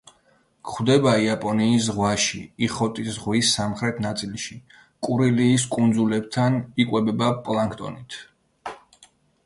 [0.67, 4.59] გვხვდება იაპონიის ზღვაში, ოხოტის ზღვის სამხრეთ ნაწილში,
[5.09, 8.23] კურილის კუნძულებთან, იკვებება პლანქტონით.